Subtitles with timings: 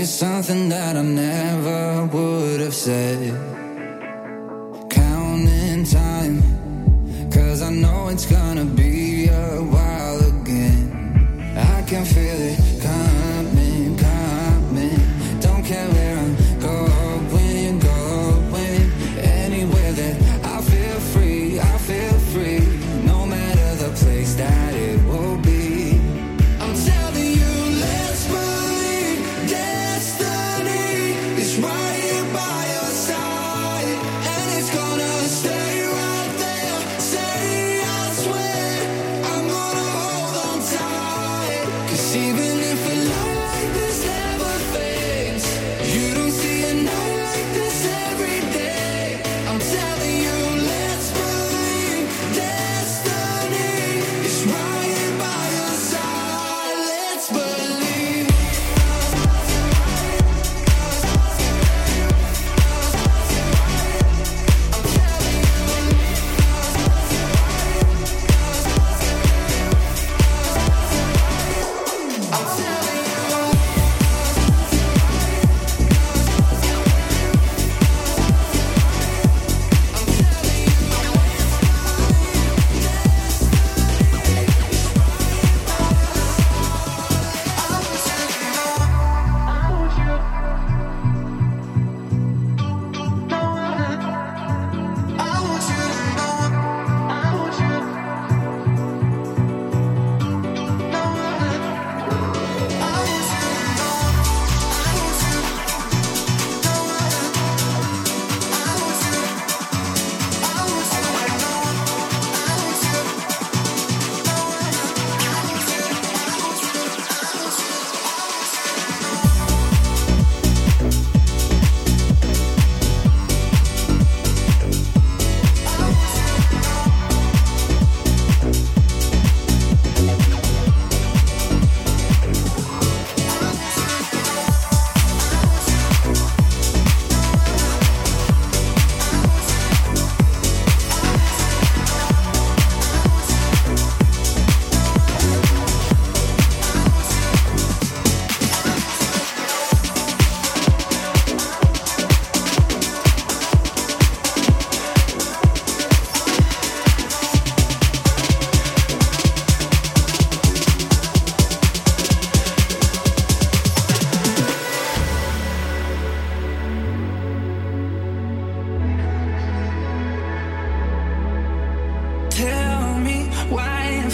[0.00, 3.18] you something that I never would have said.
[4.88, 6.36] Counting time,
[7.30, 10.82] cause I know it's gonna be a while again.
[11.54, 12.39] I can feel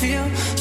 [0.00, 0.57] feel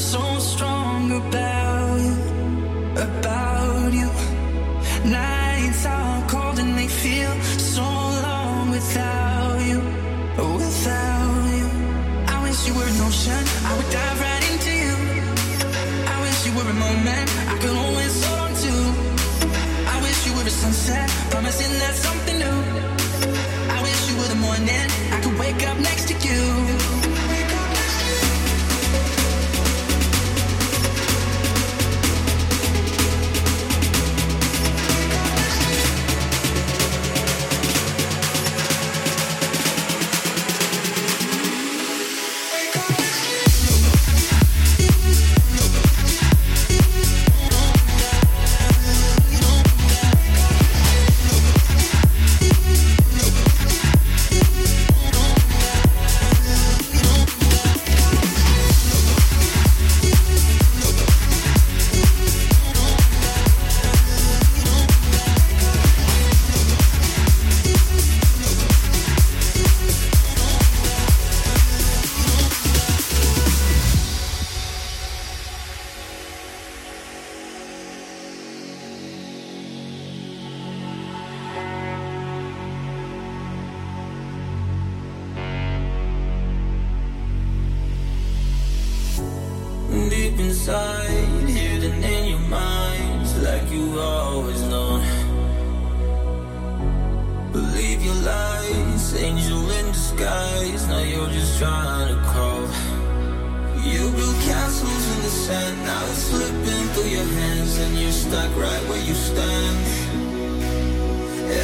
[105.47, 109.79] sand Now it's slipping through your hands And you're stuck right where you stand.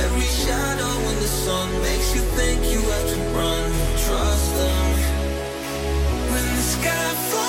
[0.03, 3.69] Every shadow in the sun Makes you think you have to run.
[4.05, 4.85] Trust them.
[6.31, 7.42] When the sky falls